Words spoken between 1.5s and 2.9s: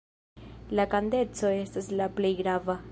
estas la plej grava.